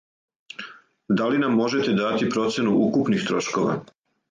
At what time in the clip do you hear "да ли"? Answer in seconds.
1.19-1.37